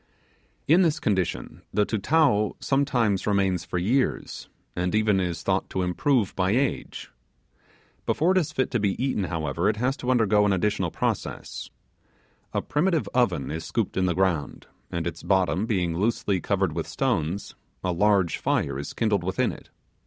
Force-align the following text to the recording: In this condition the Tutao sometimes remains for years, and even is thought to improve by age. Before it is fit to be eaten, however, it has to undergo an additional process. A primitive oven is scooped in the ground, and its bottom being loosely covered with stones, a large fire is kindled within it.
In 0.67 0.81
this 0.81 0.99
condition 0.99 1.61
the 1.71 1.85
Tutao 1.85 2.55
sometimes 2.59 3.27
remains 3.27 3.63
for 3.65 3.77
years, 3.77 4.49
and 4.75 4.95
even 4.95 5.19
is 5.19 5.43
thought 5.43 5.69
to 5.69 5.83
improve 5.83 6.35
by 6.35 6.49
age. 6.53 7.11
Before 8.07 8.31
it 8.31 8.39
is 8.39 8.51
fit 8.51 8.71
to 8.71 8.79
be 8.79 8.95
eaten, 8.99 9.25
however, 9.25 9.69
it 9.69 9.75
has 9.77 9.95
to 9.97 10.09
undergo 10.09 10.43
an 10.43 10.53
additional 10.53 10.89
process. 10.89 11.69
A 12.51 12.63
primitive 12.63 13.07
oven 13.13 13.51
is 13.51 13.63
scooped 13.63 13.95
in 13.95 14.07
the 14.07 14.15
ground, 14.15 14.65
and 14.91 15.05
its 15.05 15.21
bottom 15.21 15.67
being 15.67 15.95
loosely 15.95 16.41
covered 16.41 16.73
with 16.73 16.87
stones, 16.87 17.53
a 17.83 17.91
large 17.91 18.37
fire 18.37 18.79
is 18.79 18.93
kindled 18.93 19.23
within 19.23 19.51
it. 19.51 19.69